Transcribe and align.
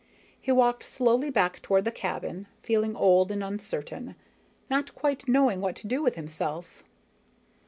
He 0.41 0.51
walked 0.51 0.81
slowly 0.81 1.29
back 1.29 1.59
toward 1.61 1.85
the 1.85 1.91
cabin, 1.91 2.47
feeling 2.63 2.95
old 2.95 3.31
and 3.31 3.43
uncertain, 3.43 4.15
not 4.67 4.95
quite 4.95 5.27
knowing 5.27 5.61
what 5.61 5.75
to 5.75 5.85
do 5.87 6.01
with 6.01 6.15
himself. 6.15 6.83